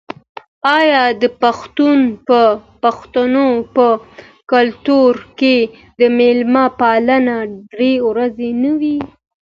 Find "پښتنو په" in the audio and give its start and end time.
2.83-3.87